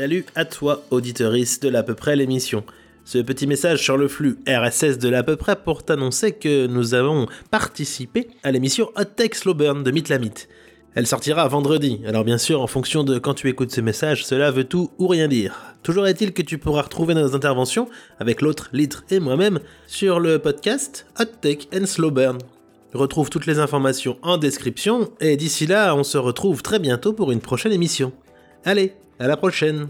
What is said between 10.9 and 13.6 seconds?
Elle sortira vendredi, alors bien sûr, en fonction de quand tu